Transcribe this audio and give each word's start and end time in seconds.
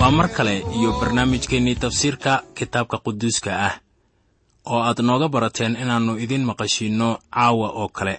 waa 0.00 0.10
mar 0.10 0.28
kale 0.36 0.54
iyo 0.78 0.90
barnaamijkeennii 1.00 1.74
tafsiirka 1.82 2.32
kitaabka 2.54 2.98
quduuska 3.04 3.50
ah 3.68 3.74
oo 4.66 4.80
aad 4.88 4.98
nooga 5.08 5.28
barateen 5.28 5.76
inaannu 5.82 6.12
idiin 6.24 6.44
maqashiinno 6.50 7.08
caawa 7.34 7.68
oo 7.80 7.88
kale. 7.88 8.14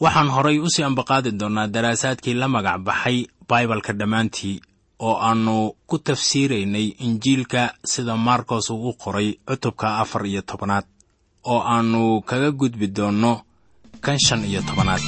Waxaan 0.00 0.28
horay 0.34 0.58
u 0.58 0.68
sii 0.70 0.82
ambaqaadi 0.88 1.30
doonnaa 1.40 1.66
daraasaadkii 1.74 2.34
la 2.34 2.48
magac 2.48 2.78
baxay 2.86 3.18
baibalka 3.48 3.92
dhammaantii 3.92 4.60
oo 5.06 5.16
aannu 5.28 5.54
ku 5.88 5.96
tafsiiraynay 5.98 6.86
injiilka 7.06 7.60
sida 7.92 8.16
markos 8.16 8.70
uu 8.70 8.88
u 8.88 8.92
qoray 9.02 9.28
cutubka 9.48 9.86
afar 10.02 10.22
iyo 10.26 10.42
tobanaad 10.42 10.86
oo 11.52 11.60
aannu 11.74 12.20
kaga 12.28 12.50
gudbi 12.60 12.86
doonno 12.96 13.32
kan 14.04 14.18
shan 14.26 14.44
iyo 14.50 14.60
tobanaad 14.68 15.02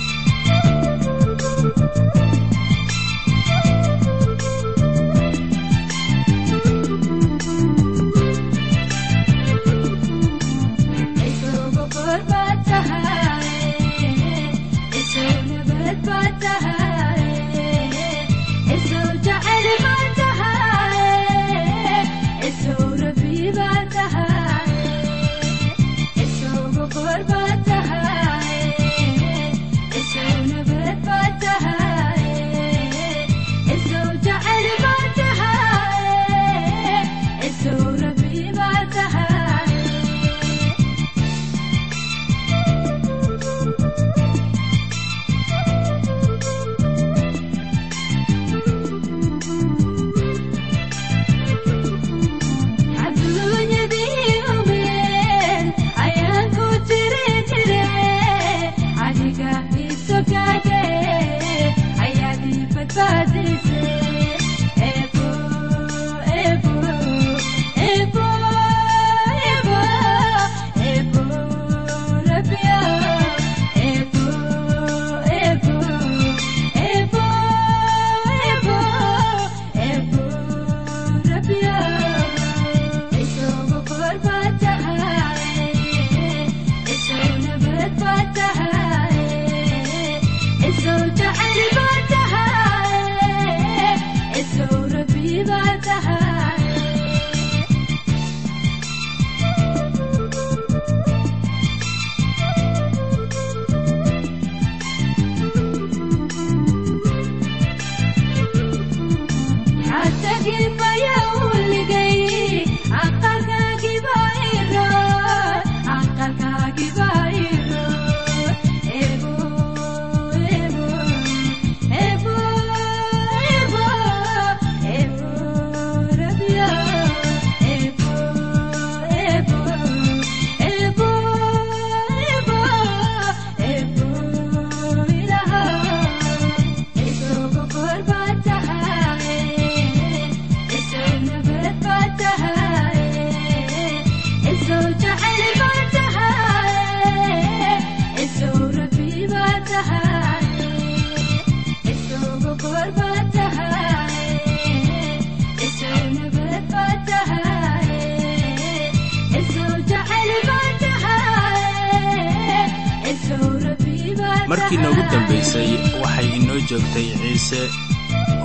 markii 164.50 164.77
noogu 164.83 165.03
dambaysay 165.12 165.71
waxay 166.03 166.28
inoo 166.38 166.59
joogtay 166.69 167.09
ciise 167.21 167.61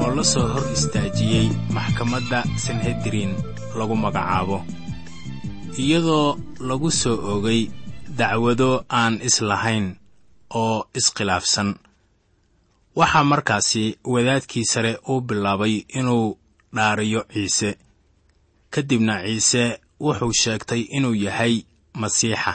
oo 0.01 0.09
la 0.15 0.23
soo 0.31 0.47
hor 0.53 0.65
istaajiyey 0.75 1.47
maxkamadda 1.75 2.39
sanhedrin 2.65 3.31
lagu 3.77 3.95
magacaabo. 4.03 4.57
Iyadoo 5.83 6.37
lagu 6.67 6.89
soo 6.91 7.17
ogay 7.33 7.61
dacwado 8.17 8.69
aan 8.99 9.13
islahayn 9.27 9.85
oo 10.61 10.77
iskhilaafsan. 10.99 11.69
Waxaa 12.95 13.23
markaasi 13.31 13.83
wadaadkii 14.13 14.65
sare 14.71 14.91
uu 15.09 15.21
bilaabay 15.21 15.75
inuu 15.99 16.37
dhaariyo 16.75 17.21
ciise. 17.33 17.69
Ka 18.69 18.81
dibna 18.81 19.15
ciise 19.25 19.63
wuxuu 19.99 20.33
sheegtay 20.41 20.81
inuu 20.97 21.15
yahay 21.25 21.63
masiixa. 21.93 22.53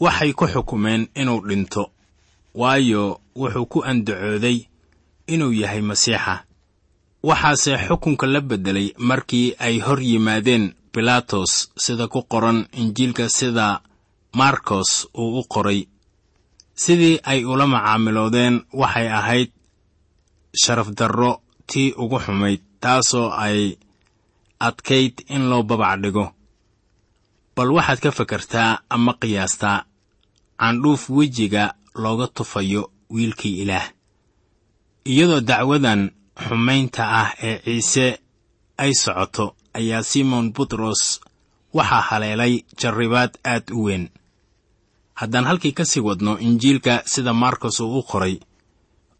Waxay 0.00 0.32
ku 0.32 0.44
xukumeen 0.52 1.08
inuu 1.14 1.40
dhinto 1.48 1.90
waayo 2.60 3.04
wuxuu 3.40 3.66
ku 3.72 3.78
andacooday 3.90 4.58
inuu 5.32 5.52
yahay 5.60 5.80
masiixa. 5.88 6.34
Waxaase 7.28 7.72
xukunka 7.86 8.26
la 8.26 8.40
beddelay 8.48 8.88
markii 9.08 9.54
ay 9.66 9.76
hor 9.86 10.00
yimaadeen 10.08 10.64
bilaatos 10.92 11.52
sida 11.84 12.06
ku 12.12 12.20
qoran 12.32 12.58
injiilka 12.80 13.24
sida 13.28 13.80
markos 14.40 14.90
uu 15.20 15.38
u 15.40 15.44
qoray. 15.52 15.80
Sidii 16.82 17.20
ay 17.30 17.40
ula 17.44 17.66
macaamiloodeen 17.66 18.54
waxay 18.80 19.08
ahayd 19.18 19.50
sharafdarro 20.62 21.32
tii 21.66 21.92
ugu 22.02 22.18
xumayd 22.24 22.60
taasoo 22.80 23.28
ay 23.44 23.60
adkayd 24.66 25.14
in 25.34 25.42
loo 25.50 25.62
babac 25.62 26.00
dhigo. 26.02 26.26
Bal 27.56 27.70
waxaad 27.76 28.00
ka 28.04 28.10
fakartaa 28.18 28.70
ama 28.94 29.12
qiyaastaa 29.20 29.84
candhuuf 30.60 31.02
wejiga 31.10 31.64
looga 32.02 32.26
tufayo 32.36 32.82
wiilkii 33.14 33.62
ilaah. 33.62 33.86
Iyadoo 35.10 35.40
dacwadan 35.40 36.00
xumaynta 36.44 37.02
ah 37.20 37.30
ee 37.48 37.58
ciise 37.64 38.06
ay 38.82 38.92
socoto 39.02 39.44
ayaa 39.78 40.02
simon 40.10 40.52
butros 40.54 41.02
waxaa 41.76 42.00
haleelay 42.08 42.54
jarribaad 42.80 43.32
aad 43.52 43.66
u 43.72 43.82
weyn. 43.86 44.04
Haddaan 45.20 45.44
halkii 45.48 45.72
ka 45.78 45.84
sii 45.84 46.00
wadno 46.08 46.32
injiilka 46.46 47.02
sida 47.12 47.32
markos 47.32 47.80
uu 47.80 47.98
u 47.98 48.02
qoray 48.10 48.34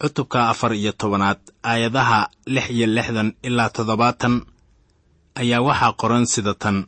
cutubka 0.01 0.49
afar 0.53 0.73
iyo 0.75 0.93
tobanaad 0.93 1.41
aayadaha 1.71 2.29
lix 2.47 2.67
iyo 2.71 2.87
lixdan 2.87 3.31
ilaa 3.43 3.71
toddobaatan 3.77 4.35
ayaa 5.41 5.61
waxaa 5.69 5.93
qoran 6.01 6.27
sida 6.27 6.55
tan. 6.55 6.79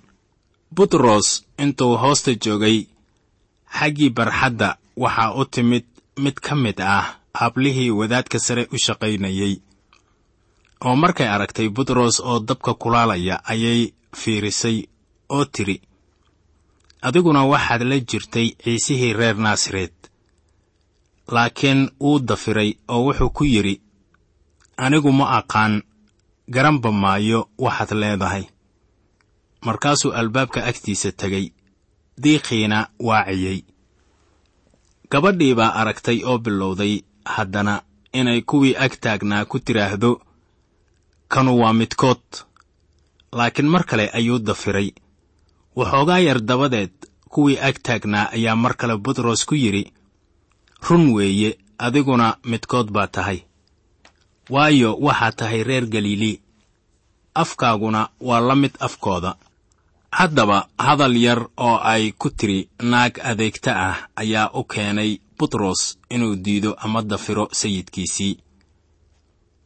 Butros 0.74 1.28
intuu 1.62 1.96
hoosta 2.02 2.32
joogay 2.44 2.78
xaggii 3.78 4.10
barxadda 4.16 4.68
waxaa 5.02 5.30
u 5.40 5.44
timid 5.54 5.84
mid 6.24 6.36
ka 6.46 6.54
mid 6.64 6.78
ah 6.80 7.06
hablihii 7.40 7.90
wadaadka 7.98 8.38
sare 8.46 8.62
u 8.74 8.78
shaqaynayey 8.84 9.54
oo 10.86 10.96
markay 11.02 11.28
aragtay 11.34 11.68
butros 11.76 12.16
oo 12.30 12.38
dabka 12.48 12.72
kulaalaya 12.82 13.36
ayay 13.52 13.80
fiirisay 14.20 14.78
oo 15.36 15.44
tidhi 15.54 15.76
adiguna 17.06 17.40
waxaad 17.52 17.82
la 17.90 17.96
jirtay 18.10 18.48
ciisihii 18.64 19.12
reer 19.20 19.36
naasareed 19.44 19.94
laakiin 21.34 21.80
wuu 22.00 22.18
dafiray 22.28 22.70
oo 22.88 23.00
wuxuu 23.06 23.30
ku 23.36 23.44
yidhi 23.52 23.74
anigu 24.84 25.10
ma 25.18 25.26
aqaan 25.38 25.74
garanba 26.54 26.90
maayo 27.02 27.40
waxaad 27.64 27.90
leedahay 28.02 28.44
markaasuu 29.66 30.12
albaabka 30.20 30.60
agtiisa 30.70 31.10
tegey 31.20 31.46
diiqiina 32.22 32.78
waaciyey 33.08 33.58
gabadhii 35.10 35.54
baa 35.54 35.72
aragtay 35.80 36.18
oo 36.24 36.38
bilowday 36.38 36.94
haddana 37.24 37.74
inay 38.12 38.40
kuwii 38.50 38.76
ag 38.84 38.92
taagnaa 39.00 39.44
ku 39.50 39.58
tidhaahdo 39.58 40.10
kanu 41.32 41.52
waa 41.60 41.72
midkood 41.72 42.24
laakiin 43.32 43.68
mar 43.68 43.84
kale 43.84 44.04
ayuu 44.18 44.38
dafiray. 44.38 44.90
Waxoogaa 45.76 46.18
yar 46.18 46.40
dabadeed 46.40 46.92
kuwii 47.32 47.58
ag 47.68 47.76
taagnaa 47.82 48.30
ayaa 48.36 48.56
mar 48.56 48.74
kale 48.76 48.96
butros 48.96 49.44
ku 49.46 49.54
yidhi 49.54 49.92
run 50.88 51.04
weeye 51.16 51.58
adiguna 51.78 52.36
midkood 52.44 52.90
baa 52.90 53.06
tahay. 53.06 53.38
Waayo 54.50 54.90
waxaad 55.06 55.34
tahay 55.36 55.62
reer 55.62 55.86
galilii 55.86 56.40
afkaaguna 57.34 58.08
waa 58.20 58.40
la 58.40 58.54
mid 58.56 58.74
afkooda 58.80 59.36
haddaba 60.18 60.58
hadal 60.86 61.14
yar 61.16 61.40
oo 61.56 61.76
ay 61.92 62.12
ku 62.18 62.28
tiri 62.38 62.60
naag 62.90 63.14
adeegta 63.30 63.72
ah 63.88 63.96
ayaa 64.22 64.50
u 64.58 64.62
keenay 64.72 65.10
butros 65.38 65.80
inuu 66.14 66.34
diido 66.44 66.74
ama 66.84 67.02
dafiro 67.10 67.44
sayidkiisii. 67.60 68.34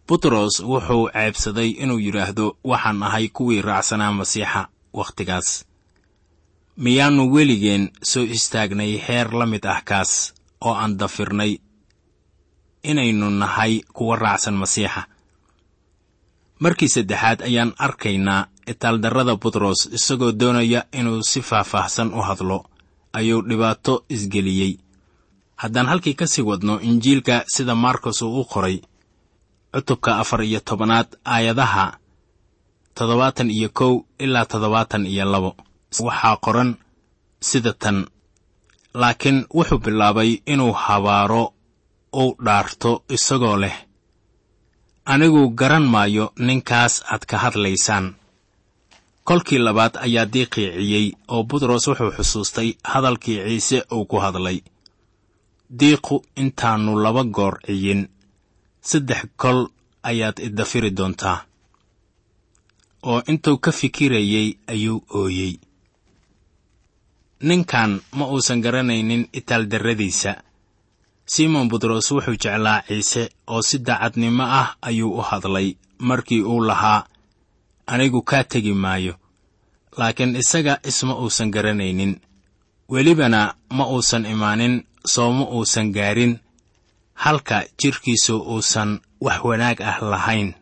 Butros 0.09 0.55
wuxuu 0.71 1.09
ceebsaday 1.15 1.71
inuu 1.83 1.99
yidhaahdo 2.05 2.47
waxaan 2.71 3.03
ahay 3.03 3.27
kuwii 3.37 3.63
raacsanaa 3.69 4.13
masiixa 4.13 4.69
wakhtigaas 4.99 5.49
miyaannu 6.85 7.25
weligeen 7.35 7.85
soo 8.11 8.23
istaagnay 8.37 8.93
heer 9.07 9.29
la 9.39 9.47
mid 9.47 9.65
ah 9.75 9.81
kaas 9.89 10.13
oo 10.61 10.75
aan 10.75 10.99
dafirnay 11.01 11.53
inaynu 12.91 13.31
nahay 13.31 13.81
kuwa 13.97 14.17
raacsan 14.17 14.55
masiixa. 14.63 15.03
Markii 16.63 16.89
saddexaad 16.95 17.41
ayaan 17.49 17.73
arkaynaa 17.79 18.47
itaaldarrada 18.67 19.37
butros 19.37 19.81
isagoo 19.97 20.33
doonaya 20.41 20.81
inuu 20.99 21.23
si 21.23 21.41
faahfaahsan 21.43 22.09
u 22.15 22.21
hadlo 22.29 22.59
ayuu 23.13 23.43
dhibaato 23.49 24.05
isgeliyey. 24.09 24.73
Haddaan 25.57 25.87
halkii 25.87 26.15
ka 26.15 26.27
sii 26.27 26.43
wadno 26.43 26.81
injiilka 26.81 27.45
sida 27.55 27.75
markos 27.75 28.23
uu 28.23 28.41
u 28.41 28.45
qoray 28.45 28.77
cutubka 29.75 30.19
afar 30.19 30.43
iyo 30.43 30.61
tobanaad 30.61 31.09
aayadaha 31.25 31.87
toddobaatan 32.95 33.51
iyo 33.51 33.69
kow 33.79 33.95
ilaa 34.19 34.45
toddobaatan 34.45 35.07
iyo 35.07 35.25
labo 35.33 35.57
waxaa 36.01 36.37
qoran 36.45 36.71
sida 37.41 37.73
tan. 37.73 38.07
Laakiin 38.95 39.47
wuxuu 39.55 39.79
bilaabay 39.79 40.31
inuu 40.47 40.73
habaaro 40.73 41.53
uu 42.21 42.37
dhaarto 42.45 43.03
isagoo 43.09 43.57
leh 43.57 43.77
anigu 45.05 45.49
garan 45.51 45.87
maayo 45.95 46.33
ninkaas 46.47 46.95
aad 47.13 47.25
ka 47.31 47.37
hadlaysaan 47.39 48.15
kolkii 49.29 49.59
labaad 49.59 49.95
ayaa 50.07 50.27
diiqiiciyey 50.33 51.07
oo 51.35 51.43
butros 51.49 51.87
wuxuu 51.89 52.11
xusuustay 52.17 52.69
hadalkii 52.93 53.39
ciise 53.47 53.79
uu 53.97 54.05
ku 54.11 54.17
hadlay. 54.25 54.59
Diiqu 55.79 56.17
intaannu 56.43 56.93
laba 57.05 57.23
goor 57.37 57.55
ciyin. 57.67 58.03
Saddex 58.89 59.23
kol 59.37 59.59
ayaad 60.03 60.37
idafiri 60.47 60.91
doontaa. 60.97 61.39
Oo 63.11 63.23
intuu 63.31 63.59
ka 63.65 63.71
fikirayey 63.73 64.49
ayuu 64.73 65.05
ooyey. 65.19 65.55
Ninkan 67.49 68.01
ma 68.17 68.25
uusan 68.27 68.61
garanaynin 68.65 69.29
itaaldarradiisa 69.39 70.33
simon 71.27 71.69
butros 71.71 72.11
wuxuu 72.13 72.37
jeclaa 72.43 72.83
ciise 72.89 73.23
oo 73.47 73.63
si 73.69 73.79
daacadnimo 73.87 74.43
ah 74.61 74.69
ayuu 74.89 75.13
u 75.19 75.23
hadlay 75.31 75.69
markii 75.99 76.43
uu 76.43 76.61
lahaa 76.69 77.05
anigu 77.87 78.23
kaa 78.23 78.45
tegi 78.45 78.75
maayo 78.75 79.15
laakiin 79.99 80.37
isaga 80.37 80.79
isma 80.85 81.15
uusan 81.19 81.51
garanaynin. 81.51 82.21
Welibana 82.93 83.55
ma 83.71 83.85
uusan 83.87 84.27
imaanin 84.27 84.85
soo 85.07 85.33
ma 85.33 85.45
uusan 85.45 85.93
gaarin 85.93 86.39
halka 87.15 87.65
jidhkiisu 87.83 88.37
uusan 88.53 89.01
wax 89.21 89.41
wanaag 89.45 89.81
ah 89.81 89.99
lahayn. 90.11 90.55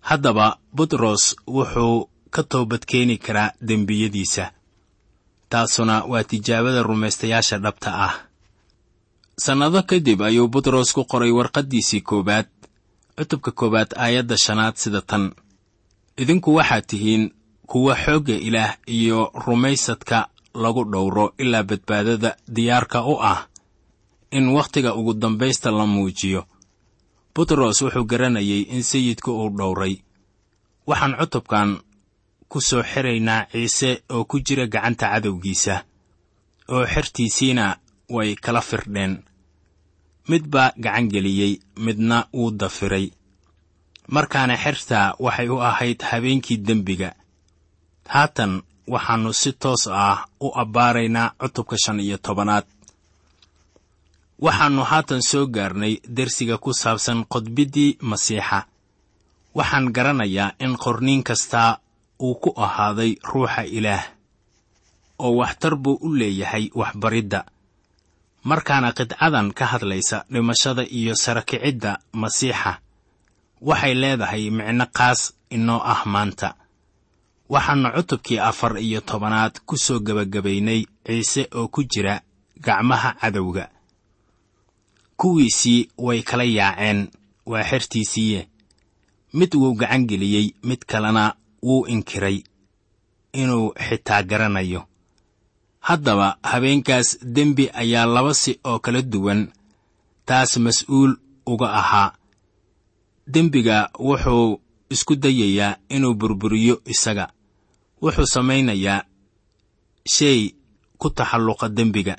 Haddaba 0.00 0.58
butros 0.76 1.36
wuxuu 1.46 2.10
ka 2.30 2.42
toobadkeeni 2.42 3.18
karaa 3.18 3.50
dembiyadiisa. 3.68 4.50
Taasuna 5.48 6.04
waa 6.10 6.24
tijaabada 6.24 6.82
rumaystayaasha 6.82 7.58
dhabta 7.58 7.90
ah. 8.06 8.14
Sannado 9.38 9.82
kadib 9.82 10.22
ayuu 10.22 10.48
butros 10.48 10.92
ku 10.92 11.04
qoray 11.04 11.30
warqaddiisii 11.30 12.00
koowaad 12.00 12.46
cutubka 13.16 13.50
koowaad 13.50 13.90
aayadda 13.96 14.36
shanaad 14.36 14.76
sida 14.76 15.00
tan 15.02 15.32
idinku 16.16 16.50
waxaad 16.58 16.84
tihiin 16.86 17.24
kuwa 17.66 17.94
xoogga 18.04 18.34
ilaah 18.34 18.76
iyo 18.86 19.30
rumaysadka 19.46 20.18
lagu 20.54 20.84
dhowro 20.92 21.34
ilaa 21.38 21.62
badbaadada 21.62 22.36
diyaarka 22.48 22.98
u 23.04 23.14
ah 23.32 23.46
in 24.30 24.48
wakhtiga 24.48 24.94
ugu 24.94 25.14
dambaysta 25.14 25.70
la 25.70 25.86
muujiyo. 25.86 26.42
Butros 27.34 27.82
wuxuu 27.82 28.04
garanayay 28.04 28.60
in 28.74 28.82
sayidku 28.82 29.30
uu 29.32 29.50
dhowray. 29.58 29.94
Waxaan 30.86 31.14
cutubkan 31.20 31.68
ku 32.48 32.60
soo 32.60 32.82
xiraynaa 32.82 33.46
ciise 33.52 33.90
oo 34.14 34.24
ku 34.24 34.36
jira 34.40 34.66
gacanta 34.66 35.06
cadowgiisa 35.12 35.84
oo 36.68 36.84
xertiisiina 36.92 37.76
way 38.08 38.34
kala 38.44 38.60
firdheen. 38.60 39.14
Mid 40.28 40.44
baa 40.52 40.72
gacan 40.84 41.08
geliyey 41.12 41.52
midna 41.84 42.26
wuu 42.32 42.50
dafiray 42.50 43.06
markaana 44.08 44.56
xertaa 44.56 45.14
waxay 45.18 45.48
u 45.48 45.60
ahayd 45.60 46.02
habeenkii 46.02 46.56
dembiga. 46.66 47.10
Haatan 48.08 48.62
waxaannu 48.86 49.32
si 49.32 49.52
toos 49.52 49.86
ah 49.86 50.26
u 50.40 50.48
abbaaraynaa 50.62 51.32
cutubka 51.40 51.76
shan 51.84 52.00
iyo 52.00 52.18
tobanaad. 52.18 52.64
Waxaannu 54.44 54.82
haatan 54.84 55.22
soo 55.22 55.46
gaarnay 55.46 55.94
dersiga 56.16 56.58
ku 56.58 56.72
saabsan 56.72 57.24
qodbiddii 57.32 57.98
masiixa. 58.00 58.66
Waxaan 59.54 59.92
garanayaa 59.92 60.52
in 60.64 60.76
qorniin 60.76 61.22
kastaa 61.22 61.78
uu 62.20 62.34
ku 62.34 62.50
ahaaday 62.56 63.12
ruuxa 63.30 63.62
ilaah 63.64 64.04
oo 65.18 65.32
waxtar 65.40 65.74
buu 65.76 65.98
u 66.00 66.08
leeyahay 66.14 66.70
waxbaridda. 66.74 67.40
Markaana 68.44 68.92
qidcadan 68.92 69.52
ka 69.58 69.64
hadlaysa 69.66 70.24
dhimashada 70.32 70.82
iyo 70.98 71.14
sarakicidda 71.16 71.98
masiixa 72.12 72.78
waxay 73.60 73.94
leedahay 73.94 74.50
micno 74.50 74.86
qaas 74.96 75.32
inoo 75.50 75.80
ah 75.92 76.02
maanta. 76.06 76.54
Waxaannu 77.48 77.88
cutubkii 77.96 78.38
afar 78.38 78.78
iyo 78.78 79.00
tobanaad 79.00 79.60
ku 79.66 79.76
soo 79.76 80.00
gebagabaynay 80.00 80.80
ciise 81.06 81.48
oo 81.54 81.68
ku 81.68 81.82
jira 81.84 82.20
gacmaha 82.64 83.14
cadowga. 83.20 83.68
Kuwiisii 85.16 85.88
way 85.98 86.22
kala 86.22 86.44
yaaceen 86.44 87.08
waa 87.46 87.64
xertiisiiye 87.64 88.48
mid 89.32 89.54
wuu 89.54 89.74
gacan 89.74 90.06
geliyey 90.06 90.54
mid 90.62 90.78
kalena 90.86 91.34
wuu 91.62 91.86
inkiray 91.86 92.42
inuu 93.32 93.72
xitaa 93.88 94.22
garanayo. 94.22 94.82
Haddaba 95.80 96.36
habeenkaas 96.42 97.18
dembi 97.22 97.70
ayaa 97.74 98.06
laba 98.06 98.34
si 98.34 98.60
oo 98.64 98.78
kala 98.78 99.02
duwan 99.02 99.52
taas 100.26 100.56
mas'uul 100.56 101.16
uga 101.46 101.72
ahaa 101.72 102.12
dembiga 103.26 103.90
wuxuu 103.98 104.60
isku 104.90 105.16
dayayaa 105.16 105.76
inuu 105.88 106.14
burburiyo 106.14 106.80
isaga. 106.84 107.26
Wuxuu 108.02 108.26
samaynayaa 108.26 109.04
shay 110.14 110.54
ku 110.98 111.10
taxalluqa 111.10 111.68
dembiga. 111.68 112.16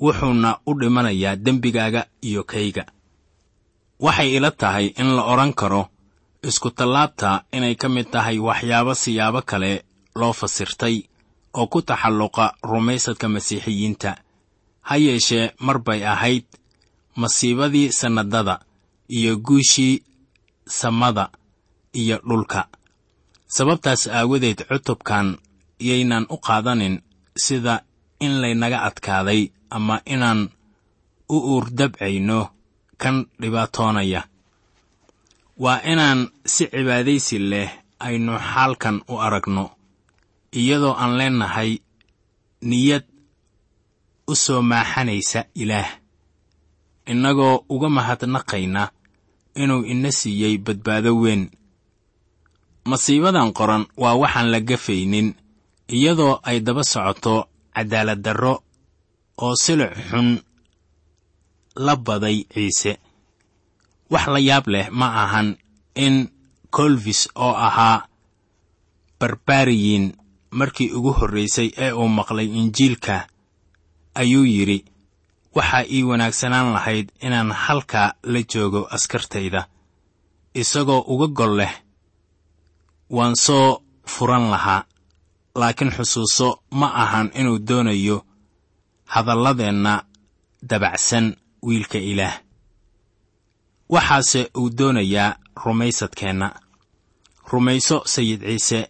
Wuxuuna 0.00 0.58
u 0.66 0.74
dhimanayaa 0.80 1.36
dembigaaga 1.36 2.06
iyo 2.22 2.44
kayga. 2.44 2.84
Waxay 4.00 4.36
ila 4.36 4.50
tahay 4.50 4.86
in 5.00 5.08
la 5.16 5.22
odhan 5.32 5.52
karo 5.54 5.88
isku-tallaabta 6.42 7.44
inay 7.52 7.74
ka 7.76 7.88
mid 7.88 8.10
tahay 8.10 8.38
waxyaabo 8.38 8.92
siyaabo 8.94 9.40
kale 9.42 9.84
loo 10.18 10.32
fasirtay 10.32 10.96
oo 11.54 11.66
ku 11.72 11.82
taxalluqa 11.82 12.54
rumaysadka 12.62 13.28
masiixiyiinta. 13.28 14.10
Ha 14.88 14.94
yeeshee 14.96 15.52
mar 15.60 15.78
bay 15.86 16.00
ahayd 16.04 16.44
masiibadii 17.16 17.92
sannadada 17.92 18.60
iyo 19.08 19.36
guushii 19.36 20.02
samada 20.66 21.28
iyo 21.92 22.18
dhulka. 22.28 22.68
Sababtaas 23.46 24.06
aawadeed 24.08 24.60
cutubkan 24.68 25.38
yaynan 25.78 26.26
u 26.30 26.36
qaadanin 26.46 27.02
sida 27.44 27.74
in 28.20 28.40
laynaga 28.42 28.78
adkaaday 28.88 29.42
ama 29.70 30.00
inaan 30.06 30.50
u 31.28 31.36
uurdabcayno 31.52 32.40
kan 33.02 33.16
dhibaatoonaya. 33.40 34.22
Waa 35.62 35.80
inaan 35.92 36.20
si 36.46 36.64
cibaadaysi 36.72 37.38
leh 37.50 37.70
aynu 38.06 38.32
xaalkan 38.38 38.96
u 39.08 39.14
aragno 39.26 39.64
iyadoo 40.60 40.94
aan 41.02 41.12
leennahay 41.18 41.70
niyad 42.70 43.04
u 44.26 44.34
soo 44.44 44.62
maaxanaysa 44.62 45.40
ilaah. 45.62 45.90
Innagoo 47.06 47.64
uga 47.68 47.88
mahadnaqayna 47.96 48.82
inuu 49.62 49.82
ina 49.92 50.10
siiyey 50.12 50.58
badbaado 50.58 51.10
weyn. 51.22 51.42
Masiibadan 52.90 53.52
qoran 53.58 53.86
waa 54.02 54.14
waxaan 54.22 54.48
la 54.52 54.60
gafaynin 54.60 55.28
iyadoo 55.96 56.40
ay 56.48 56.58
daba 56.66 56.84
socoto 56.84 57.34
cadaalad 57.74 58.20
darro 58.24 58.54
oo 59.44 59.54
silic 59.62 59.92
xun 60.10 60.28
la 61.84 61.94
baday 61.96 62.38
ciise. 62.52 62.92
Wax 64.10 64.24
la 64.32 64.38
yaab 64.48 64.66
leh 64.74 64.86
ma 64.98 65.06
ahan 65.24 65.48
in 66.04 66.28
kolvis 66.70 67.20
oo 67.34 67.54
ahaa 67.66 67.98
barbariyin 69.20 70.12
markii 70.58 70.90
ugu 70.96 71.12
horraysay 71.18 71.68
ee 71.84 71.92
uu 71.92 72.08
maqlay 72.08 72.46
injiilka 72.60 73.16
ayuu 74.20 74.44
yidhi 74.54 74.78
waxaa 75.54 75.84
ii 75.90 76.02
wanaagsanaan 76.02 76.72
lahayd 76.72 77.08
inaan 77.26 77.52
halkaa 77.52 78.12
la 78.22 78.40
joogo 78.54 78.80
askartayda. 78.90 79.66
Isagoo 80.54 81.00
uga 81.12 81.26
gol 81.38 81.56
leh 81.56 81.74
waan 83.10 83.36
soo 83.36 83.82
furan 84.06 84.50
lahaa 84.50 84.84
laakiin 85.54 85.90
xusuuso 85.96 86.48
ma 86.70 86.86
ahan 87.02 87.30
inuu 87.40 87.58
doonayo 87.68 88.26
hadalladeenna 89.04 89.92
dabacsan 90.70 91.36
wiilka 91.66 91.98
ilaah. 91.98 92.36
Waxaase 93.88 94.50
uu 94.58 94.70
doonayaa 94.78 95.36
rumaysadkeenna. 95.64 96.48
Rumayso 97.52 98.02
sayid 98.06 98.40
ciise 98.42 98.80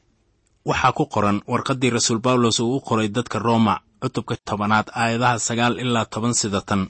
waxaa 0.68 0.92
ku 0.92 1.06
qoran 1.06 1.42
warqaddii 1.50 1.90
rasuul 1.90 2.18
bawlos 2.18 2.60
uu 2.60 2.76
u 2.76 2.80
qoray 2.80 3.08
dadka 3.08 3.38
rooma 3.38 3.80
cutubka 4.04 4.34
tobanaad 4.48 4.86
aayadaha 5.00 5.38
sagaal 5.46 5.74
ilaa 5.84 6.04
toban 6.12 6.34
sida 6.40 6.60
tan. 6.68 6.82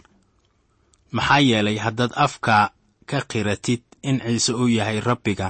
Maxaa 1.17 1.39
yeelay 1.49 1.79
haddaad 1.85 2.13
afka 2.27 2.57
ka 3.11 3.19
qiratid 3.31 3.83
in 4.09 4.17
ciise 4.25 4.53
uu 4.61 4.69
yahay 4.79 4.99
rabbiga 5.09 5.49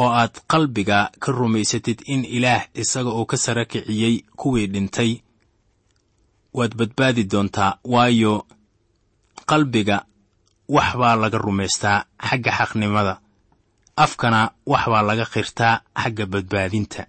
oo 0.00 0.10
aad 0.20 0.34
qalbiga 0.50 0.98
ka 1.22 1.28
rumaysatid 1.38 1.98
in 2.12 2.22
ilaah 2.36 2.62
isaga 2.82 3.10
uu 3.18 3.26
ka 3.30 3.36
sara 3.44 3.64
kiciyey 3.70 4.14
kuwii 4.40 4.66
dhintay 4.72 5.12
waad 6.56 6.72
badbaadi 6.78 7.22
doontaa 7.32 7.78
waayo 7.92 8.34
qalbiga 9.50 9.96
wax 10.74 10.90
baa 11.00 11.16
laga 11.22 11.38
rumaystaa 11.38 12.04
xagga 12.28 12.50
xaqnimada. 12.58 13.14
Afkana 14.04 14.40
wax 14.72 14.84
baa 14.92 15.02
laga 15.08 15.24
qirtaa 15.34 15.74
xagga 16.02 16.24
badbaadinta 16.32 17.02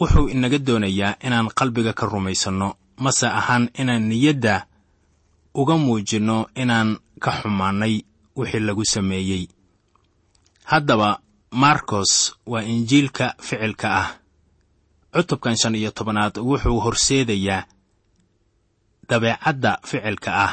wuxuu 0.00 0.28
inaga 0.34 0.58
doonayaa 0.58 1.16
inaan 1.26 1.48
qalbiga 1.58 1.92
ka 1.92 2.06
rumaysanno 2.06 2.68
mase 3.04 3.26
ahaan 3.26 3.70
inaan 3.80 4.08
niyadda 4.10 4.66
uga 5.54 5.74
muujinno 5.76 6.46
inaan 6.54 6.98
ka 7.20 7.30
xumaannay 7.42 7.94
wixii 8.36 8.60
lagu 8.66 8.84
sameeyey. 8.84 9.48
Haddaba 10.64 11.18
markos 11.50 12.12
waa 12.46 12.62
injiilka 12.62 13.34
ficilka 13.42 13.88
ah. 14.02 14.08
Cutubkan 15.14 15.56
shan 15.56 15.74
iyo 15.74 15.90
tobanaad 15.90 16.38
wuxuu 16.38 16.80
horseedayaa 16.84 17.64
dabeecadda 19.08 19.78
ficilka 19.86 20.30
ah. 20.44 20.52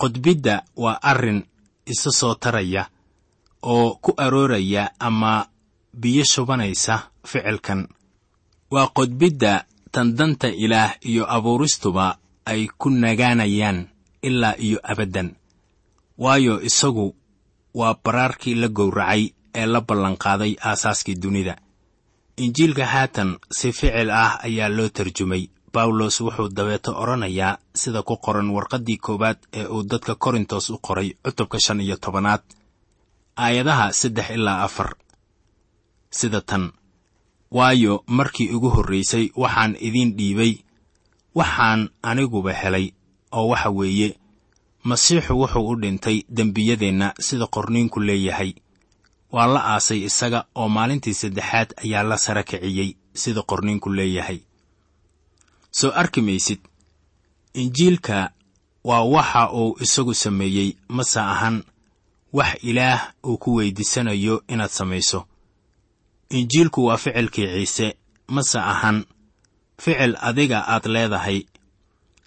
Qodbidda 0.00 0.62
waa 0.76 0.98
arrin 1.02 1.44
isa 1.86 2.10
soo 2.10 2.34
taraya 2.34 2.86
oo 3.62 3.98
ku 4.02 4.14
arooraya 4.16 4.90
ama 4.98 5.46
biyo 6.00 6.24
shubanaysa 6.24 7.10
ficilkan 7.26 7.88
waa 8.72 8.88
qodbidda 8.96 9.54
tan 9.94 10.08
danta 10.18 10.48
ilaah 10.64 10.92
iyo 11.10 11.24
abuuristuba 11.36 12.06
ay 12.50 12.62
ku 12.80 12.88
nagaanayaan 13.04 13.78
ilaa 14.28 14.56
iyo 14.66 14.78
abaddan 14.92 15.28
waayo 16.22 16.54
isagu 16.68 17.06
waa 17.78 17.94
baraarkii 18.04 18.54
la 18.62 18.68
gowracay 18.78 19.22
ee 19.60 19.66
la 19.72 19.80
ballanqaaday 19.88 20.52
aasaaskii 20.68 21.16
dunida. 21.22 21.54
Injiilka 22.44 22.84
haatan 22.94 23.30
si 23.58 23.68
ficil 23.72 24.10
ah 24.10 24.32
ayaa 24.46 24.68
loo 24.76 24.88
tarjumay. 24.96 25.44
Bawlos 25.72 26.16
wuxuu 26.24 26.48
dabeeto 26.56 26.90
odhanayaa 27.02 27.58
sida 27.80 28.00
ku 28.08 28.14
qoran 28.24 28.48
warqaddii 28.56 28.96
koowaad 29.04 29.38
ee 29.58 29.66
uu 29.74 29.82
dadka 29.90 30.14
korintos 30.24 30.70
u 30.70 30.76
qoray 30.86 31.08
cutubka 31.24 31.58
shan 31.64 31.80
iyo 31.86 31.96
tobanaad 32.04 32.42
aayadaha 33.44 33.86
saddex 34.00 34.28
ilaa 34.36 34.62
afar. 34.66 34.90
Sida 36.18 36.40
tan 36.40 36.64
waayo 37.56 37.94
markii 38.06 38.48
ugu 38.56 38.68
horraysay 38.74 39.24
waxaan 39.42 39.72
idiin 39.86 40.10
dhiibay. 40.18 40.54
Waxaan 41.38 41.80
aniguba 42.02 42.52
helay 42.62 42.86
oo 43.36 43.46
waxa 43.52 43.70
weeye 43.78 44.08
masiixu 44.88 45.32
wuxuu 45.40 45.68
u 45.70 45.74
dhintay 45.82 46.16
dembiyadeenna 46.36 47.08
sida 47.26 47.46
qorniinku 47.54 47.98
leeyahay. 48.08 48.52
Waa 49.32 49.46
la 49.54 49.60
aasay 49.74 50.00
isaga 50.08 50.40
oo 50.60 50.68
maalintii 50.68 51.14
saddexaad 51.20 51.68
ayaa 51.84 52.02
la 52.10 52.16
sara 52.24 52.42
kiciyey 52.42 52.90
sida 53.20 53.42
qorniinku 53.50 53.88
leeyahay. 53.98 54.38
Soo 55.78 55.90
arki 56.00 56.20
maysid 56.20 56.60
injiilka 57.54 58.30
waa 58.84 59.02
waxa 59.14 59.42
uu 59.52 59.76
isagu 59.80 60.14
sameeyey 60.14 60.68
mase 60.88 61.20
ahan 61.20 61.56
wax 62.32 62.50
ilaah 62.70 63.12
uu 63.24 63.36
ku 63.38 63.54
weyddiisanayo 63.54 64.42
inaad 64.48 64.70
samayso 64.70 65.20
injiilku 66.36 66.80
waa 66.88 66.96
ficilkii 67.02 67.46
ciise 67.54 67.86
mase 68.34 68.58
ahan 68.72 68.98
ficil 69.82 70.12
adiga 70.28 70.58
aad 70.72 70.84
leedahay 70.94 71.38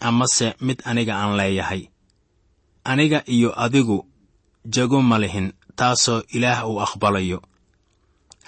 amase 0.08 0.48
mid 0.66 0.80
aniga 0.90 1.14
aan 1.22 1.34
leeyahay? 1.40 1.82
Aniga 2.92 3.20
iyo 3.36 3.50
adigu 3.66 3.98
jago 4.74 5.02
ma 5.10 5.18
lihin 5.24 5.48
taasoo 5.76 6.22
ilaah 6.36 6.60
uu 6.70 6.80
aqbalayo. 6.86 7.40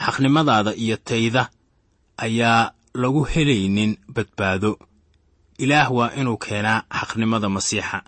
Xaqnimadaada 0.03 0.71
iyo 0.83 0.97
tayda 1.07 1.43
ayaa 2.25 2.71
lagu 3.01 3.21
helaynin 3.31 3.97
badbaado. 4.13 4.71
Ilaah 5.63 5.89
waa 5.97 6.11
inuu 6.19 6.37
keenaa 6.37 6.83
xaqnimada 6.99 7.49
masiixa. 7.55 7.99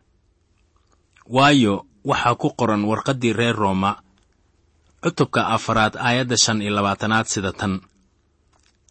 Waayo 1.36 1.86
waxaa 2.10 2.36
ku 2.42 2.48
qoran 2.60 2.84
warqaddii 2.90 3.34
reer 3.40 3.56
rooma 3.56 3.92
cutubka 5.04 5.42
afaraad 5.56 5.96
aayadda 5.98 6.38
shan 6.44 6.62
iyo 6.62 6.72
labaatanaad 6.76 7.26
sida 7.28 7.52
tan. 7.54 7.82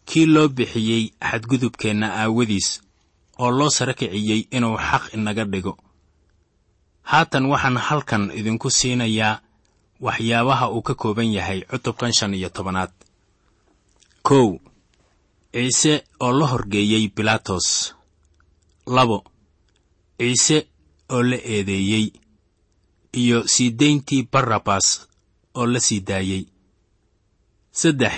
Kii 0.05 0.25
loo 0.25 0.47
bixiyey 0.47 1.03
xadgudubkeenna 1.29 2.07
aawadiis 2.21 2.81
oo 3.39 3.51
loo 3.57 3.69
sara 3.69 3.93
kiciyey 3.93 4.41
inuu 4.51 4.77
xaq 4.77 5.03
inaga 5.13 5.45
dhigo. 5.45 5.73
Haatan 7.09 7.45
waxaan 7.51 7.77
halkan 7.77 8.23
idinku 8.39 8.69
siinayaa 8.69 9.41
waxyaabaha 10.01 10.65
uu 10.75 10.81
ka 10.81 10.93
kooban 11.01 11.29
yahay 11.37 11.59
cutubkan 11.71 12.13
shan 12.17 12.33
iyo 12.33 12.49
tobanaad. 12.49 12.91
Kow 14.27 14.57
ciise 15.53 15.93
oo 16.19 16.31
la 16.39 16.45
horgeeyey 16.51 17.07
bilaatos 17.15 17.95
labo 18.87 19.23
ciise 20.17 20.57
oo 21.09 21.23
la 21.23 21.37
eedeeyey. 21.53 22.05
Iyo 23.13 23.47
sii 23.47 23.71
dayntii 23.79 24.27
barrabas 24.31 25.08
oo 25.57 25.65
la 25.73 25.79
sii 25.79 26.01
daayey 26.09 26.43
saddex 27.71 28.15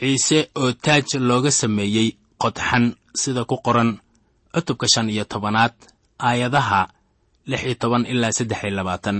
ciise 0.00 0.38
oo 0.60 0.72
taaj 0.84 1.08
looga 1.28 1.50
sameeyey 1.50 2.08
qodxan 2.42 2.84
sida 3.20 3.42
ku 3.50 3.56
qoran 3.66 3.90
cutubka 4.54 4.86
shan 4.92 5.10
iyo 5.10 5.24
tobanaad 5.32 5.74
aayadaha 6.28 6.80
lix 7.50 7.62
iyo 7.64 7.74
toban 7.82 8.06
ilaa 8.12 8.32
saddex 8.38 8.60
iyo 8.64 8.74
labaatan. 8.78 9.18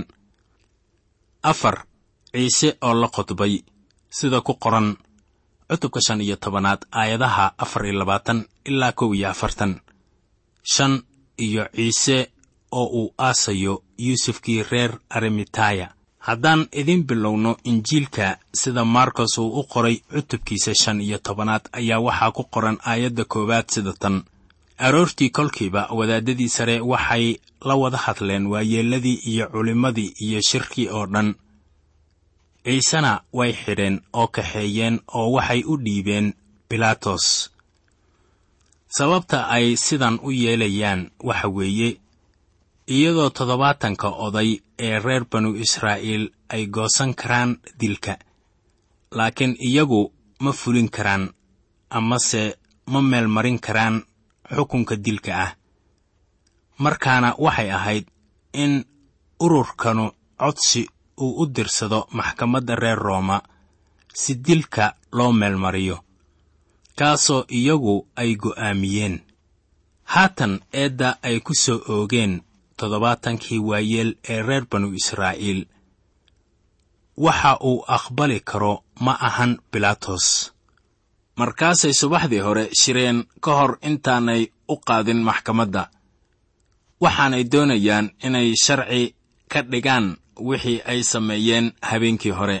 Afar 1.51 1.75
ciise 2.33 2.77
oo 2.81 2.93
la 3.01 3.07
qodbay 3.15 3.53
sida 4.17 4.41
ku 4.41 4.53
qoran 4.63 4.87
cutubka 5.69 5.99
shan 6.05 6.21
iyo 6.21 6.35
tobanaad 6.43 6.81
aayadaha 6.91 7.45
afar 7.63 7.85
iyo 7.85 7.95
labaatan 7.99 8.39
ilaa 8.69 8.91
kow 8.99 9.13
iyo 9.15 9.29
afartan. 9.29 9.81
Shan 10.73 10.93
iyo 11.45 11.63
ciise 11.75 12.17
oo 12.71 12.85
uu 12.99 13.13
aasayo 13.17 13.83
yuusufkii 13.97 14.63
reer 14.71 14.91
arimitaya 15.09 15.87
haddaan 16.27 16.67
idin 16.71 17.03
bilowno 17.07 17.57
injiilka 17.63 18.37
sida 18.53 18.83
markos 18.85 19.37
uu 19.37 19.59
u 19.59 19.63
qoray 19.63 19.95
cutubkiisa 20.11 20.73
shan 20.81 21.01
iyo 21.01 21.17
tobanaad 21.17 21.61
ayaa 21.71 21.99
waxaa 22.07 22.31
ku 22.31 22.43
qoran 22.53 22.77
aayadda 22.85 23.23
koowaad 23.25 23.67
sida 23.73 23.93
tan. 24.01 24.23
Aroortii 24.77 25.29
kolkiiba 25.29 25.81
wadaadadii 25.97 26.49
sare 26.49 26.75
waxay 26.91 27.25
la 27.67 27.75
wada 27.75 27.97
hadleen 27.97 28.47
waayeelladii 28.47 29.17
iyo 29.31 29.45
culimmadii 29.53 30.13
iyo 30.25 30.39
shirkii 30.41 30.87
oo 30.89 31.05
dhan. 31.13 31.35
Ciisena 32.65 33.21
way 33.33 33.51
xidheen 33.53 34.01
oo 34.13 34.27
kaxeeyeen 34.27 34.99
oo 35.17 35.31
waxay 35.35 35.61
u 35.65 35.77
dhiibeen 35.77 36.33
bilaatos 36.69 37.25
sababta 38.97 39.47
ay 39.55 39.75
sidan 39.75 40.19
u 40.23 40.31
yeelayaan 40.31 41.01
waxa 41.23 41.47
weeye 41.47 41.89
iyadoo 42.87 43.29
toddobaatanka 43.29 44.07
oday 44.25 44.59
ee 44.85 44.99
reer 45.05 45.23
banu 45.31 45.49
israa'iil 45.65 46.23
ay 46.53 46.63
goosan 46.75 47.11
karaan 47.21 47.51
dilka. 47.79 48.13
Laakiin 49.17 49.53
iyagu 49.67 50.01
ma 50.43 50.51
fulin 50.59 50.89
karaan 50.95 51.23
amase 51.97 52.43
ma 52.91 52.99
meelmarin 53.01 53.59
karaan 53.65 53.95
xukunka 54.55 54.95
dilka 55.05 55.31
ah. 55.45 55.51
Markaana 56.83 57.29
waxay 57.37 57.69
ahayd 57.77 58.05
in 58.53 58.73
ururkanu 59.43 60.05
codsi 60.39 60.81
uu 61.23 61.31
u 61.41 61.45
dirsado 61.55 61.99
maxkamadda 62.17 62.75
reer 62.75 62.99
rooma 63.07 63.37
si 64.21 64.35
dilka 64.47 64.85
loo 65.17 65.31
meelmariyo 65.39 65.97
kaasoo 66.99 67.43
iyagu 67.57 67.95
ay 68.15 68.35
go'aamiyeen. 68.35 69.15
Haatan 70.13 70.53
eedda 70.73 71.09
ay 71.27 71.39
ku 71.45 71.53
soo 71.53 71.79
oogeen 71.93 72.33
toddobaatankii 72.79 73.59
waayeel 73.69 74.11
ee 74.33 74.41
reer 74.47 74.63
banu 74.71 74.87
israa'iil. 74.99 75.61
Waxa 77.25 77.51
uu 77.69 77.83
aqbali 77.97 78.39
karo 78.49 78.73
ma 79.05 79.13
ahan 79.27 79.51
bilaatos 79.71 80.25
markaasay 81.39 81.93
subaxdii 82.01 82.43
hore 82.47 82.63
shireen 82.81 83.17
ka 83.43 83.51
hor 83.59 83.71
intaanay 83.89 84.41
u 84.73 84.75
qaadin 84.87 85.21
maxkamadda. 85.27 85.83
Waxaanay 87.03 87.43
doonayaan 87.51 88.07
inay 88.25 88.47
sharci 88.63 89.03
ka 89.51 89.59
dhigaan 89.71 90.05
wixii 90.47 90.79
ay 90.91 90.99
sameeyeen 91.11 91.65
habeenkii 91.89 92.35
hore. 92.39 92.57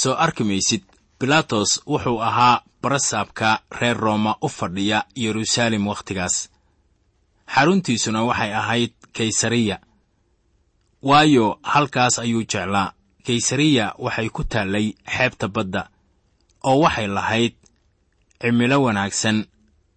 Soo 0.00 0.14
arki 0.24 0.44
maysid 0.44 0.82
bilaatos 1.18 1.70
wuxuu 1.90 2.18
ahaa 2.28 2.62
barasaabka 2.82 3.48
reer 3.80 3.96
rooma 4.04 4.32
u 4.42 4.48
fadhiya 4.48 4.98
yeruusaalem 5.22 5.84
wakhtigaas 5.90 6.36
xaruntiisuna 7.54 8.20
waxay 8.28 8.52
ahayd 8.60 8.92
kaysariya. 9.16 9.76
Waayo 11.02 11.58
halkaas 11.62 12.18
ayuu 12.18 12.42
jeclaa. 12.42 12.92
Kaysariya 13.26 13.94
waxay 13.98 14.28
ku 14.28 14.44
taallay 14.44 14.86
xeebta 15.14 15.48
badda 15.48 15.82
oo 16.64 16.80
waxay 16.84 17.06
lahayd 17.06 17.54
cimilo 18.40 18.82
wanaagsan. 18.82 19.38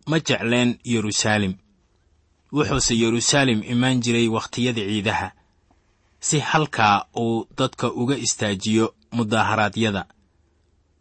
Ma 0.09 0.17
jecleen 0.19 0.79
yeruusaalem 0.91 1.53
wuxuuse 2.53 2.93
yeruusaalem 3.01 3.63
imaan 3.73 4.01
jiray 4.03 4.27
wakhtiyada 4.27 4.81
ciidaha 4.89 5.31
si 6.19 6.39
halkaa 6.39 7.05
uu 7.17 7.47
dadka 7.57 7.87
uga 8.01 8.15
istaajiyo 8.25 8.85
mudaharaadyada 9.15 10.05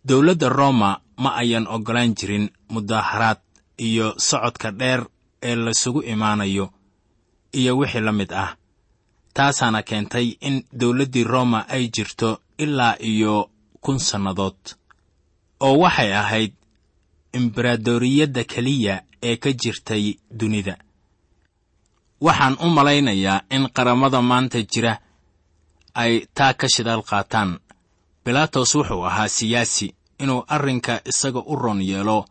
dowladda 0.04 0.49
rooma 0.49 0.90
ma 1.23 1.31
ayan 1.42 1.66
oggolaan 1.66 2.14
jirin 2.14 2.47
mudaaharaad 2.73 3.38
iyo 3.78 4.14
socodka 4.19 4.71
dheer 4.71 5.00
ee 5.42 5.54
laysugu 5.57 6.02
imaanayo 6.02 6.71
iyo 7.52 7.76
wixii 7.78 8.00
la 8.00 8.12
mid 8.12 8.32
ah. 8.32 8.56
Taasaana 9.35 9.82
keentay 9.82 10.37
in 10.40 10.64
dowladdii 10.80 11.25
rooma 11.25 11.61
ay 11.68 11.88
jirto 11.94 12.40
ilaa 12.59 12.97
iyo 13.00 13.50
kun 13.80 13.99
sannadood 13.99 14.61
oo 15.61 15.78
waxay 15.78 16.12
ahayd 16.14 16.52
embaradoriyadda 17.32 18.44
keliya 18.44 19.02
ee 19.23 19.37
ka 19.37 19.50
jirtay 19.52 20.04
dunida. 20.30 20.76
Waxaan 22.21 22.56
u 22.61 22.68
malaynayaa 22.71 23.40
in 23.50 23.68
qaramada 23.76 24.20
maanta 24.22 24.59
jira 24.72 24.98
ay 25.94 26.26
taa 26.35 26.55
ka 26.55 26.66
shidaal 26.74 27.03
qaataan. 27.03 27.59
Bilaatos 28.24 28.74
wuxuu 28.74 29.05
ahaa 29.07 29.29
siyaasi 29.29 29.94
inuu 30.22 30.44
arrinka 30.48 31.00
isaga 31.11 31.40
u 31.46 31.57
ron 31.57 31.81
yeelo 31.83 32.24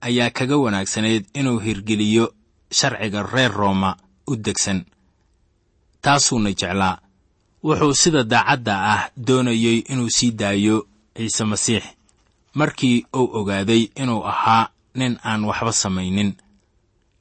ayaa 0.00 0.30
kaga 0.30 0.56
wanaagsanayd 0.56 1.24
inuu 1.34 1.58
hirgeliyo 1.58 2.34
sharciga 2.72 3.22
reer 3.22 3.52
rooma 3.52 3.96
u 4.30 4.36
degsan. 4.36 4.80
Taasuuna 6.02 6.50
jeclaa. 6.60 6.98
Wuxuu 7.64 7.94
sida 8.00 8.22
daacadda 8.32 8.74
ah 8.92 9.02
doonayey 9.26 9.78
inuu 9.92 10.10
sii 10.16 10.30
daayo 10.40 10.76
ciise 11.16 11.44
masiix. 11.44 11.84
Markii 12.54 13.06
uu 13.16 13.28
ogaaday 13.38 13.82
inuu 14.02 14.22
ahaa 14.32 14.68
nin 14.94 15.18
aan 15.24 15.44
waxba 15.44 15.72
samaynin 15.72 16.30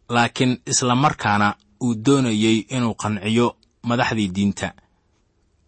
laakiin 0.09 0.53
isla 0.71 0.95
markaana 0.95 1.55
uu 1.83 1.93
doonayey 2.05 2.57
inuu 2.75 2.93
qanciyo 3.01 3.47
madaxdii 3.87 4.27
diinta. 4.35 4.73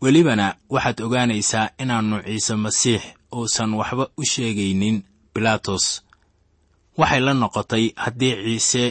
Welibana 0.01 0.55
waxaad 0.73 0.97
ogaanaysaa 1.05 1.69
inaannu 1.81 2.17
ciise 2.27 2.55
masiix 2.55 3.01
uusan 3.35 3.71
waxba 3.79 4.05
u 4.17 4.23
sheegaynin 4.31 4.97
bilaatos 5.33 5.85
waxay 6.97 7.19
la 7.25 7.33
noqotay 7.33 7.85
haddii 8.03 8.35
ciise 8.43 8.83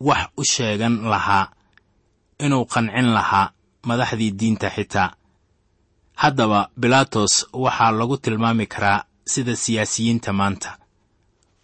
wax 0.00 0.28
u 0.36 0.44
sheegan 0.44 1.00
lahaa 1.12 1.50
inuu 2.38 2.64
qancin 2.64 3.08
lahaa 3.16 3.52
madaxdii 3.86 4.30
diinta 4.30 4.70
xitaa. 4.70 5.10
Haddaba 6.14 6.68
bilaatos 6.80 7.46
waxaa 7.52 7.90
lagu 7.92 8.16
tilmaami 8.16 8.66
karaa 8.66 9.04
sida 9.24 9.56
siyaasiyiinta 9.56 10.32
maanta 10.32 10.78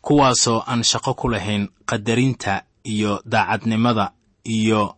kuwaasoo 0.03 0.64
aan 0.66 0.83
shaqo 0.85 1.14
ku 1.14 1.29
lahayn 1.29 1.68
qadarinta 1.87 2.62
iyo 2.85 3.23
daacadnimada 3.27 4.11
iyo 4.44 4.97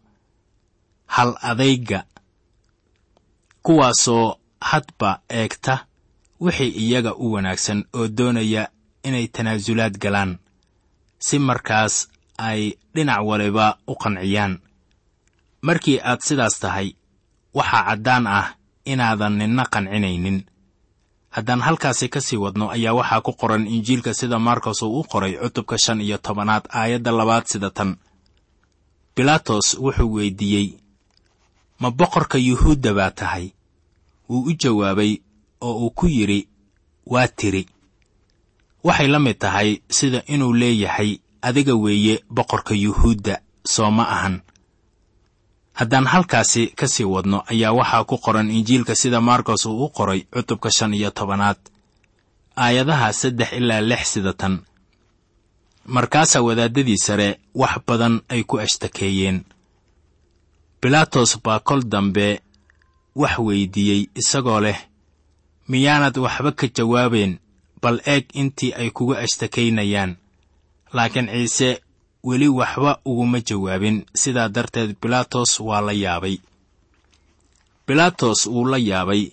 hal 1.07 1.35
adayga 1.43 2.05
kuwaasoo 3.63 4.37
hadba 4.61 5.21
eegta 5.31 5.87
wixii 6.41 6.69
iyaga 6.85 7.15
u 7.15 7.33
wanaagsan 7.33 7.85
oo 7.95 8.09
doonaya 8.09 8.69
inay 9.03 9.27
tanaasulaad 9.29 9.99
galaan. 9.99 10.39
Si 11.19 11.39
markaas 11.39 12.09
ay 12.39 12.75
dhinac 12.95 13.21
waliba 13.29 13.79
u 13.87 13.95
qanciyaan. 13.95 14.59
Markii 15.63 15.99
aad 16.01 16.21
sidaas 16.21 16.59
tahay 16.61 16.89
waxaa 17.55 17.85
caddaan 17.89 18.27
ah 18.27 18.49
inaadan 18.85 19.35
ninna 19.39 19.65
qancinaynin. 19.75 20.45
Haddaan 21.31 21.61
halkaasi 21.67 22.09
ka 22.09 22.21
sii 22.21 22.37
wadno 22.45 22.71
ayaa 22.71 22.95
waxaa 22.99 23.21
ku 23.21 23.33
qoran 23.33 23.67
injiilka 23.67 24.15
sida 24.15 24.39
markos 24.39 24.83
uu 24.83 25.01
u 25.01 25.05
qoray 25.05 25.33
cutubka 25.43 25.77
shan 25.79 26.01
iyo 26.01 26.19
tobanaad 26.19 26.65
aayadda 26.79 27.11
labaad 27.13 27.45
sida 27.47 27.71
tan. 27.71 27.97
Bilaatos 29.17 29.67
wuxuu 29.81 30.13
weyddiiyey 30.17 30.69
ma 31.81 31.91
boqorka 31.91 32.39
yuhuudda 32.39 32.93
baa 32.95 33.11
tahay? 33.11 33.47
Wuu 34.29 34.43
u 34.49 34.53
jawaabay 34.63 35.13
oo 35.61 35.75
uu 35.85 35.91
ku 35.91 36.07
yidhi 36.07 36.49
waa 37.07 37.29
tiri. 37.29 37.67
Waxay 38.85 39.09
la 39.09 39.19
mid 39.19 39.39
tahay 39.39 39.81
sida 39.97 40.23
inuu 40.27 40.53
leeyahay 40.61 41.11
adiga 41.49 41.75
weeye 41.85 42.15
boqorka 42.37 42.75
yuhuudda 42.85 43.35
soo 43.75 43.91
ma 43.97 44.05
ahan. 44.15 44.37
Haddaan 45.79 46.07
halkaasi 46.13 46.63
ka 46.79 46.87
sii 46.89 47.05
wadno 47.15 47.39
ayaa 47.53 47.73
waxaa 47.79 48.05
ku 48.05 48.17
qoran 48.25 48.51
injiilka 48.51 48.95
sida 49.01 49.21
markos 49.21 49.67
uu 49.67 49.85
u 49.85 49.89
qoray 49.97 50.21
cutubka 50.33 50.71
shan 50.77 50.95
iyo 50.95 51.11
tobanaad 51.11 51.57
aayadaha 52.57 53.13
saddex 53.21 53.51
ilaa 53.59 53.81
lix 53.91 54.03
sida 54.13 54.33
tan. 54.33 54.55
Markaasaa 55.95 56.43
wadaaddadii 56.47 56.99
sare 57.07 57.29
wax 57.55 57.75
badan 57.87 58.15
ay 58.29 58.43
ku 58.49 58.55
ashtakeeyeen 58.65 59.39
bilaatos 60.83 61.39
baa 61.45 61.61
kol 61.69 61.83
dambe 61.93 62.41
wax 63.21 63.35
weyddiiyey 63.47 64.01
isagoo 64.21 64.61
leh 64.61 64.79
miyaanad 65.69 66.17
waxba 66.25 66.51
ka 66.59 66.67
jawaabeen 66.77 67.33
bal 67.83 67.97
eeg 68.13 68.25
intii 68.41 68.73
ay 68.81 68.91
kuga 68.97 69.15
ashtakaynayaan 69.25 70.13
laakiin 70.93 71.29
ciise 71.29 71.81
weli 72.25 72.49
waxba 72.49 72.99
uguma 73.05 73.41
jawaabin. 73.41 74.05
Sidaa 74.15 74.49
darteed 74.49 74.97
bilaatos 75.03 75.61
waa 75.61 75.81
la 75.81 75.93
yaabay. 75.93 76.37
Bilaatos 77.87 78.47
wuu 78.47 78.65
la 78.71 78.79
yaabay 78.79 79.31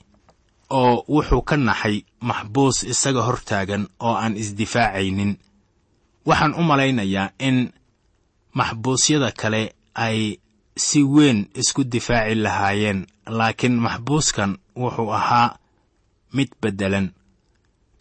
oo 0.70 1.06
wuxuu 1.14 1.42
ka 1.42 1.58
naxay 1.58 1.96
maxbuus 2.22 2.84
isaga 2.84 3.22
hor 3.28 3.40
taagan 3.50 3.84
oo 4.00 4.16
aan 4.16 4.38
isdifaacaynin. 4.38 5.32
Waxaan 6.28 6.54
u 6.54 6.62
malaynayaa 6.64 7.30
in 7.40 7.58
maxbuusyada 8.54 9.32
kale 9.32 9.62
ay 9.96 10.38
si 10.86 11.04
weyn 11.04 11.40
isku 11.62 11.84
difaaci 11.84 12.36
lahaayeen 12.36 13.00
laakiin 13.38 13.76
maxbuuskan 13.86 14.52
wuxuu 14.82 15.12
ahaa 15.14 15.58
mid 16.34 16.50
beddelan 16.62 17.08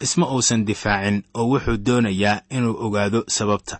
isma 0.05 0.25
uusan 0.33 0.61
difaacin 0.67 1.17
oo 1.37 1.45
wuxuu 1.51 1.77
doonayaa 1.85 2.41
inuu 2.55 2.75
ogaado 2.85 3.19
sababta. 3.35 3.75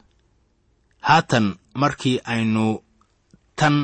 Haatan 1.08 1.46
markii 1.82 2.18
aynu 2.34 2.66
tan 3.60 3.76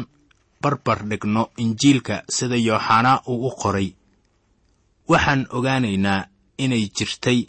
barbar 0.61 0.99
dhigno 1.09 1.43
injiilka 1.63 2.15
sida 2.35 2.55
yooxanaa 2.67 3.21
uu 3.31 3.47
u 3.47 3.51
qoray 3.61 3.89
waxaan 5.11 5.41
ogaanaynaa 5.57 6.21
inay 6.63 6.83
jirtay 6.97 7.39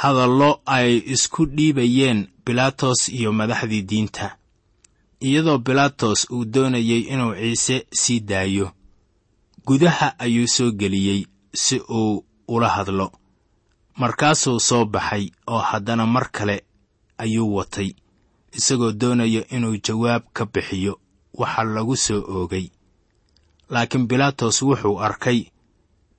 hadallo 0.00 0.50
ay 0.76 0.90
isku 1.14 1.42
dhiibayeen 1.56 2.20
bilaatos 2.44 3.00
iyo 3.18 3.30
madaxdii 3.38 3.82
diinta 3.90 4.26
iyadoo 5.26 5.58
bilaatos 5.66 6.20
uu 6.34 6.44
doonayay 6.54 7.02
inuu 7.12 7.34
ciise 7.40 7.76
sii 8.00 8.20
daayo. 8.20 8.66
Gudaha 9.66 10.08
ayuu 10.18 10.48
soo 10.48 10.70
geliyey 10.80 11.20
si 11.54 11.76
uu 11.98 12.24
ula 12.48 12.68
hadlo 12.76 13.06
markaasuu 14.00 14.60
soo 14.60 14.84
baxay 14.84 15.24
oo 15.46 15.58
haddana 15.58 16.06
mar 16.06 16.26
kale 16.36 16.64
ayuu 17.18 17.54
watay 17.56 17.90
isagoo 18.52 18.92
doonaya 18.92 19.42
inuu 19.54 19.76
jawaab 19.86 20.22
ka 20.32 20.46
bixiyo 20.46 21.00
waxa 21.34 21.62
lagu 21.64 21.96
soo 21.96 22.22
oogay. 22.36 22.66
Laakiin 23.70 24.06
bilaatos 24.08 24.62
wuxuu 24.62 25.00
arkay 25.06 25.40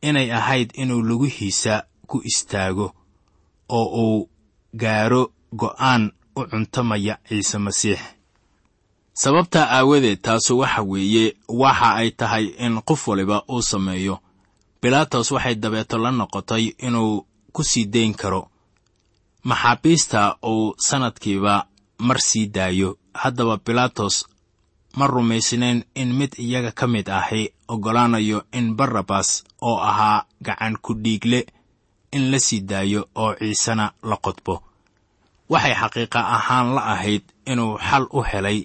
inay 0.01 0.31
ahayd 0.31 0.69
inuu 0.81 1.01
lugihiisa 1.01 1.83
ku 2.07 2.21
istaago 2.23 2.87
oo 3.69 3.85
uu 4.03 4.29
gaaro 4.81 5.31
go'aan 5.55 6.11
u 6.35 6.41
cuntamaya 6.51 7.17
ciise 7.27 7.57
masiix. 7.57 7.99
Sababtaa 9.13 9.67
aawadeed 9.69 10.21
taasu 10.21 10.59
waxa 10.59 10.81
weeye 10.81 11.25
waxa 11.47 11.95
ay 11.95 12.09
tahay 12.11 12.45
in 12.65 12.81
qof 12.87 13.07
waliba 13.07 13.43
uu 13.49 13.61
sameeyo. 13.61 14.19
Bilaatos 14.81 15.31
waxay 15.31 15.55
dabeeto 15.55 15.97
la 15.97 16.11
noqotay 16.11 16.65
inuu 16.87 17.25
ku 17.55 17.61
sii 17.71 17.85
dayn 17.93 18.13
karo. 18.21 18.41
Maxaabiista 19.49 20.21
uu 20.51 20.75
sannadkiiba 20.87 21.55
mar 22.07 22.19
sii 22.27 22.47
daayo. 22.55 22.89
Haddaba 23.21 23.55
bilaatos 23.65 24.15
ma 24.97 25.05
rumaysnayn 25.13 25.79
in 26.01 26.09
mid 26.19 26.31
iyaga 26.45 26.71
ka 26.79 26.85
mid 26.93 27.07
ahi 27.19 27.43
oggolaanayo 27.73 28.39
in 28.57 28.75
barrabas 28.77 29.29
oo 29.67 29.77
ahaa 29.89 30.25
gacan 30.45 30.75
ku 30.83 30.91
dhiigle 31.03 31.39
in 32.15 32.23
la 32.31 32.39
sii 32.47 32.61
daayo 32.71 33.01
oo 33.15 33.31
ciisena 33.39 33.85
la 34.09 34.17
qodbo. 34.25 34.55
Waxay 35.51 35.75
xaqiiqa 35.81 36.19
ahaan 36.35 36.67
la 36.75 36.81
ahayd 36.93 37.23
inuu 37.51 37.73
xal 37.87 38.03
u 38.17 38.19
helay 38.29 38.59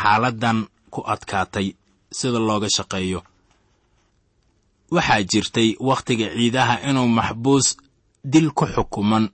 xaaladdan 0.00 0.58
ku 0.92 1.00
adkaatay 1.12 1.66
sida 2.18 2.38
looga 2.48 2.68
shaqeeyo. 2.76 3.20
Waxaa 4.94 5.22
jirtay 5.30 5.68
wakhtiga 5.88 6.26
ciidaha 6.36 6.74
inuu 6.88 7.08
maxbuus 7.18 7.66
dil 8.24 8.50
ku 8.52 8.66
xukuman 8.66 9.28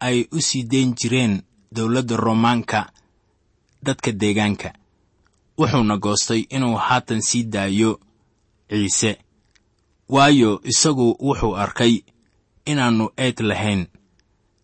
ay 0.00 0.28
u 0.32 0.40
sii 0.40 0.64
dayn 0.64 0.94
jireen 0.94 1.42
dowladda 1.72 2.16
roomaanka 2.16 2.90
dadka 3.82 4.12
deegaanka. 4.12 4.72
Wuxuuna 5.58 5.96
goostay 5.98 6.40
inuu 6.50 6.76
haatan 6.76 7.20
sii 7.22 7.44
daayo 7.44 8.00
ciise. 8.68 9.18
Waayo 10.08 10.60
isagu 10.64 11.16
wuxuu 11.20 11.56
arkay 11.56 12.02
inaannu 12.66 13.10
eed 13.16 13.40
lahayn. 13.40 13.86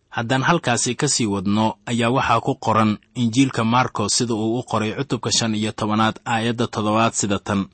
Haddaan 0.09 0.43
halkaasi 0.43 0.95
ka 0.95 1.07
sii 1.07 1.25
wadno 1.25 1.77
ayaa 1.85 2.09
waxaa 2.09 2.41
ku 2.41 2.55
qoran 2.55 2.97
injiilka 3.15 3.63
markos 3.63 4.13
sida 4.17 4.33
uu 4.33 4.59
u 4.59 4.63
qoray 4.63 4.93
cutubka 4.95 5.31
shan 5.31 5.55
iyo 5.55 5.71
tobanaad 5.71 6.19
aayadda 6.25 6.67
toddobaad 6.67 7.13
sida 7.13 7.39
tan 7.39 7.65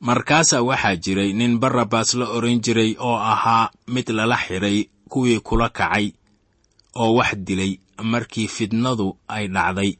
markaasaa 0.00 0.62
waxaa 0.68 0.96
jiray 1.04 1.32
nin 1.32 1.58
barrabas 1.62 2.14
la 2.14 2.26
odhan 2.36 2.60
jiray 2.64 2.96
oo 2.98 3.16
ahaa 3.32 3.70
mid 3.94 4.08
lala 4.18 4.36
xidhay 4.36 4.78
kuwii 5.10 5.40
kula 5.40 5.68
kacay 5.68 6.06
oo 6.94 7.14
wax 7.18 7.30
dilay 7.46 7.72
markii 8.12 8.48
fidnadu 8.48 9.08
ay 9.28 9.44
dhacday. 9.54 9.92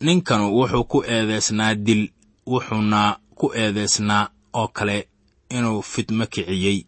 Ninkanu 0.00 0.46
wuxuu 0.56 0.84
ku 0.84 0.98
eedaysnaa 1.14 1.74
dil 1.74 2.02
wuxuuna 2.46 3.00
ku 3.38 3.46
eedaysnaa 3.54 4.28
oo 4.60 4.68
kale 4.68 5.08
inuu 5.56 5.82
fidmo 5.82 6.26
kiciyey. 6.26 6.78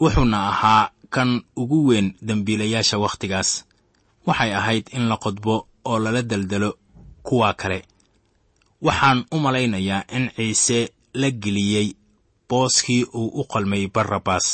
Wuxuuna 0.00 0.38
ahaa 0.48 0.90
kan 1.14 1.30
ugu 1.56 1.86
weyn 1.88 2.08
dembiilayaasha 2.26 2.98
wakhtigaas. 2.98 3.64
Waxay 4.26 4.52
ahayd 4.54 4.84
in 4.96 5.04
la 5.08 5.16
qodbo 5.16 5.66
oo 5.84 5.98
lala 5.98 6.22
deldelo 6.22 6.70
kuwa 7.22 7.54
kale 7.54 7.84
waxaan 8.86 9.24
u 9.30 9.36
malaynayaa 9.44 10.04
in 10.16 10.30
ciise 10.36 10.92
la 11.14 11.30
geliyey 11.30 11.88
booskii 12.48 13.04
uu 13.14 13.28
u 13.40 13.44
qalmay 13.52 13.84
barrabas 13.94 14.46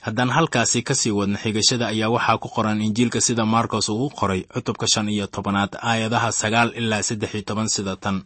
haddaan 0.00 0.30
halkaasi 0.36 0.82
ka 0.82 0.94
sii 0.94 1.10
wadno 1.18 1.38
xigashada 1.42 1.86
ayaa 1.92 2.08
waxaa 2.16 2.38
ku 2.42 2.48
qoran 2.48 2.82
injiilka 2.86 3.20
sida 3.20 3.44
markos 3.46 3.88
uu 3.88 4.06
u 4.06 4.10
qoray 4.18 4.42
cutubka 4.54 4.86
shan 4.92 5.08
iyo 5.08 5.26
tobanaad 5.26 5.72
aayadaha 5.82 6.32
sagaal 6.32 6.68
ilaa 6.80 7.02
saddex 7.02 7.34
iyo 7.34 7.42
toban 7.42 7.68
sida 7.68 7.96
tan. 7.96 8.22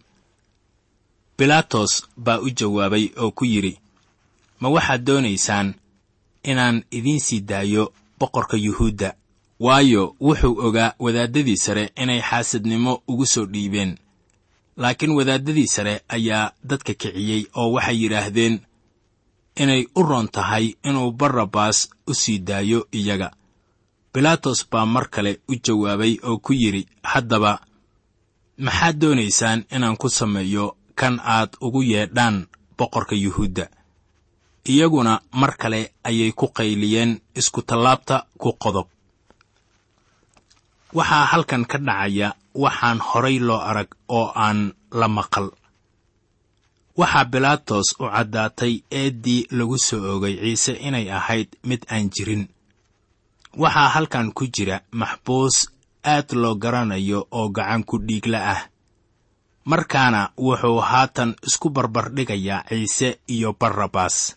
Bilaatos 1.38 1.92
baa 2.16 2.38
u 2.38 2.48
jawaabay 2.58 3.04
oo 3.22 3.30
ku 3.30 3.44
yidhi 3.44 3.74
ma 4.60 4.68
waxaad 4.68 5.02
doonaysaan 5.06 5.68
inaan 6.50 6.84
idiin 6.90 7.20
sii 7.20 7.40
daayo 7.40 7.92
boqorka 8.18 8.56
yuhuudda? 8.56 9.14
Waayo 9.60 10.02
wuxuu 10.20 10.54
ogaa 10.66 10.94
wadaaddadii 10.98 11.56
sare 11.56 11.84
inay 12.02 12.20
xaasadnimo 12.28 13.02
ugu 13.08 13.26
soo 13.26 13.46
dhiibeen 13.46 13.98
laakiin 14.82 15.12
wadaaddadii 15.18 15.66
sare 15.74 15.94
ayaa 16.16 16.52
dadka 16.68 16.92
kiciyey 17.00 17.42
oo 17.60 17.68
waxay 17.76 17.96
yidhaahdeen 18.02 18.54
inay 19.62 19.82
u 19.98 20.02
roon 20.08 20.28
tahay 20.36 20.66
inuu 20.88 21.10
barrabas 21.20 21.78
u 22.10 22.14
sii 22.20 22.38
daayo 22.48 22.80
iyaga. 22.98 23.28
Bilaatos 24.12 24.60
baa 24.70 24.86
mar 24.94 25.06
kale 25.14 25.32
u 25.48 25.54
jawaabay 25.64 26.12
oo 26.28 26.36
ku 26.44 26.52
yidhi 26.62 26.82
haddaba 27.12 27.52
maxaad 28.66 28.96
doonaysaan 29.00 29.60
inaan 29.76 29.96
ku 30.00 30.08
sameeyo 30.18 30.64
kan 31.00 31.14
aad 31.34 31.50
ugu 31.60 31.82
yeedhaan 31.92 32.36
boqorka 32.78 33.14
yuhuudda? 33.24 33.66
Iyaguna 34.72 35.20
mar 35.40 35.52
kale 35.60 35.80
ayay 36.08 36.32
ku 36.32 36.46
qayliyeen 36.56 37.20
iskutallaabta 37.40 38.16
ku 38.38 38.52
qodob. 38.62 38.86
Waxaa 40.92 41.24
halkan 41.32 41.64
ka 41.70 41.78
dhacaya 41.78 42.28
waxaan 42.54 42.98
horay 43.08 43.38
loo 43.38 43.60
arag 43.70 43.90
oo 44.08 44.32
aan 44.34 44.72
la 44.92 45.08
maqal. 45.08 45.50
Waxaa 46.98 47.24
bilaatos 47.24 47.88
u 48.00 48.04
caddaatay 48.14 48.74
eeddii 48.90 49.46
lagu 49.56 49.78
soo 49.78 50.02
ogay 50.16 50.34
ciise 50.42 50.72
inay 50.86 51.06
ahayd 51.10 51.48
mid 51.68 51.82
aan 51.92 52.10
jirin. 52.14 52.48
Waxaa 53.62 53.88
halkan 53.94 54.32
ku 54.36 54.44
jira 54.54 54.80
maxbuus 55.00 55.56
aad 56.04 56.28
loo 56.42 56.54
garanayo 56.62 57.26
oo 57.30 57.48
gacan 57.56 57.82
ku 57.84 57.96
dhiigla 57.98 58.40
ah. 58.54 58.60
Markaana 59.64 60.32
wuxuu 60.38 60.80
haatan 60.80 61.34
isku 61.46 61.68
barbardhigayaa 61.70 62.64
ciise 62.68 63.08
iyo 63.34 63.52
barrabas 63.60 64.36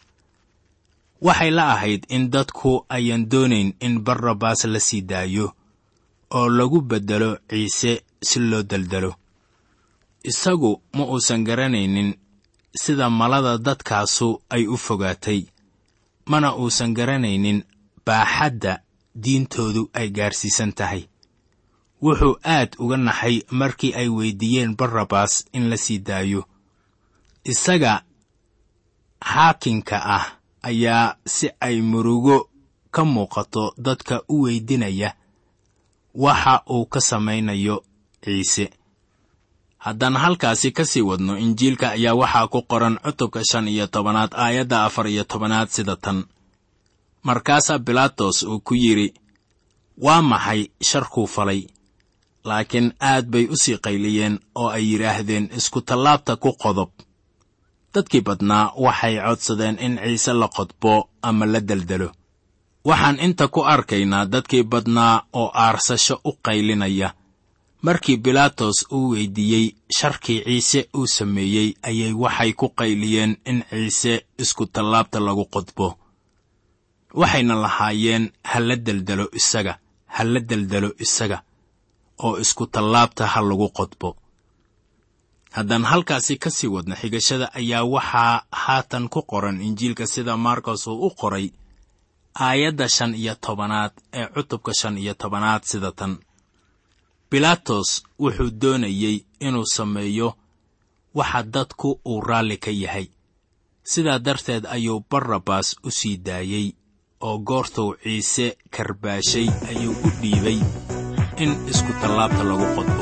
waxay 1.23 1.51
la 1.51 1.73
ahayd 1.73 2.03
in 2.09 2.27
dadku 2.29 2.85
ayaan 2.89 3.29
doonayn 3.31 3.73
in 3.79 4.03
barrabas 4.03 4.65
la 4.67 4.79
sii 4.79 5.01
daayo 5.01 5.55
oo 6.37 6.49
lagu 6.57 6.81
beddelo 6.89 7.29
ciise 7.49 7.91
si 8.27 8.39
loo 8.39 8.63
deldelo 8.63 9.11
isagu 10.23 10.71
ma 10.95 11.03
uusan 11.05 11.43
garanaynin 11.47 12.09
sida 12.81 13.09
malada 13.09 13.57
dadkaasu 13.57 14.27
ay 14.49 14.63
u 14.67 14.77
fogaatay 14.85 15.41
mana 16.31 16.55
uusan 16.61 16.93
garanaynin 16.97 17.59
baaxadda 18.05 18.73
diintoodu 19.23 19.89
ay 19.93 20.07
gaarsiisan 20.17 20.71
tahay. 20.77 21.03
Wuxuu 22.03 22.35
aad 22.55 22.71
uga 22.83 22.97
naxay 22.97 23.35
markii 23.59 23.93
ay 23.99 24.07
weyddiiyeen 24.17 24.75
barrabas 24.79 25.33
in 25.53 25.69
la 25.69 25.77
sii 25.77 25.99
daayo. 26.07 26.41
Isaga 27.51 27.93
xaakinka 29.31 29.97
ah 30.17 30.25
ayaa 30.69 31.15
si 31.25 31.47
ay 31.59 31.81
murugo 31.81 32.37
ka 32.91 33.01
muuqato 33.13 33.63
dadka 33.85 34.15
u 34.33 34.41
weydinaya 34.43 35.09
waxa 36.13 36.61
uu 36.69 36.85
ka 36.85 36.99
samaynayo 37.01 37.83
ciise. 38.23 38.69
Haddaan 39.77 40.15
halkaasi 40.15 40.71
ka 40.71 40.85
sii 40.85 41.01
wadno 41.01 41.37
injiilka 41.37 41.89
ayaa 41.91 42.15
waxaa 42.15 42.47
ku 42.47 42.61
qoran 42.71 42.95
cutubka 43.03 43.41
shan 43.49 43.67
iyo 43.67 43.87
tobanaad 43.87 44.31
aayadda 44.33 44.85
afar 44.85 45.07
iyo 45.07 45.23
tobanaad 45.23 45.69
sida 45.69 45.95
tan. 45.95 46.23
Markaasaa 47.23 47.79
bilaatos 47.79 48.43
uu 48.43 48.59
ku 48.59 48.73
yidhi 48.75 49.13
waa 49.97 50.21
maxay 50.21 50.61
sharkuu 50.81 51.27
falay? 51.27 51.61
Laakiin 52.43 52.93
aad 52.99 53.25
bay 53.31 53.45
u 53.51 53.55
sii 53.63 53.77
qayliyeen 53.77 54.39
oo 54.55 54.69
ay 54.69 54.83
yidhaahdeen 54.91 55.49
iskutallaabta 55.57 56.35
ku 56.35 56.53
qodob. 56.63 56.89
Dadkii 57.93 58.21
badnaa 58.21 58.73
waxay 58.85 59.15
codsadeen 59.25 59.77
in 59.85 59.93
ciise 60.03 60.33
la 60.33 60.47
qodbo 60.47 61.09
ama 61.21 61.45
la 61.45 61.59
deldelo 61.59 62.09
waxaan 62.89 63.19
inta 63.25 63.47
ku 63.47 63.61
arkaynaa 63.73 64.25
dadkii 64.33 64.63
badnaa 64.63 65.15
oo 65.33 65.51
aarsasho 65.53 66.15
u 66.23 66.31
qaylinaya. 66.45 67.09
Markii 67.81 68.17
bilaatos 68.17 68.77
uu 68.91 69.09
weyddiiyey 69.11 69.65
sharkii 69.97 70.39
ciise 70.45 70.89
uu 70.97 71.07
sameeyey 71.07 71.69
ayay 71.89 72.13
waxay 72.23 72.51
ku 72.53 72.67
qayliyeen 72.79 73.37
in 73.45 73.63
ciise 73.69 74.25
iskutallaabta 74.39 75.19
lagu 75.19 75.45
qodbo. 75.45 75.87
Waxayna 77.19 77.55
lahaayeen 77.61 78.31
ha 78.43 78.59
la 78.59 78.75
deldelo 78.75 79.25
isaga 79.39 79.73
ha 80.15 80.23
la 80.23 80.39
deldelo 80.49 80.89
isaga 81.05 81.37
oo 82.25 82.37
iskutallaabta 82.43 83.27
ha 83.27 83.41
lagu 83.49 83.69
qodbo. 83.77 84.09
Haddaan 85.51 85.83
halkaasi 85.91 86.37
ka 86.37 86.49
sii 86.49 86.67
wadno 86.67 86.95
xigashada 86.95 87.47
ayaa 87.59 87.83
waxaa 87.83 88.43
haatan 88.51 89.09
ku 89.09 89.21
qoran 89.31 89.61
injiilka 89.61 90.05
sida 90.07 90.37
markos 90.37 90.87
uu 90.87 91.05
u 91.07 91.09
qoray 91.19 91.51
aayadda 92.35 92.87
shan 92.89 93.15
iyo 93.15 93.35
tobanaad 93.35 93.91
ee 94.13 94.27
cutubka 94.33 94.71
shan 94.79 94.97
iyo 94.97 95.13
tobanaad 95.13 95.63
sida 95.63 95.91
tan. 95.91 96.17
Bilaatos 97.31 98.03
wuxuu 98.19 98.51
doonayey 98.61 99.17
inuu 99.39 99.65
sameeyo 99.65 100.29
waxa 101.15 101.43
dadku 101.43 101.99
uu 102.05 102.21
raalli 102.21 102.57
ka 102.57 102.71
yahay. 102.71 103.07
Sidaa 103.83 104.19
darteed 104.19 104.65
ayuu 104.65 104.99
barrabas 105.09 105.75
u 105.83 105.91
sii 105.91 106.17
daayey 106.17 106.67
oo 107.21 107.37
goortuu 107.39 107.95
ciise 108.03 108.57
karbaashay 108.75 109.47
ayuu 109.69 109.95
u 110.05 110.09
dhiibay 110.21 110.59
in 111.43 111.51
isku 111.71 111.91
tallaabta 112.01 112.43
lagu 112.49 112.65
qodbo 112.75 113.01